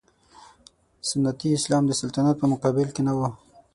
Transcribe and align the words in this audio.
سنتي 1.09 1.49
اسلام 1.57 1.83
د 1.87 1.91
سلطنت 2.01 2.35
په 2.39 2.45
مقابل 2.53 2.87
کې 2.95 3.01
نه 3.07 3.13
و. 3.17 3.19